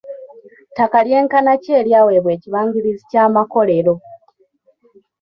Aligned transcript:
Ttaka 0.69 0.97
lyenkana 1.05 1.51
ki 1.61 1.69
eryaweebwa 1.79 2.31
ekibangirizi 2.37 3.03
ky'amakolero. 3.11 3.95